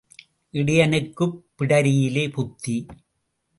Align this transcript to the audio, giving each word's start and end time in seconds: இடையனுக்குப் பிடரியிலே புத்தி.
இடையனுக்குப் 0.53 1.37
பிடரியிலே 1.57 2.31
புத்தி. 2.31 2.85